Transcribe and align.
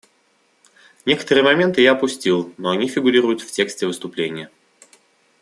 Некоторые 1.05 1.43
моменты 1.43 1.81
я 1.83 1.91
опустил, 1.91 2.55
но 2.57 2.71
они 2.71 2.87
фигурируют 2.87 3.41
в 3.41 3.51
тексте 3.51 3.85
выступления. 3.85 4.49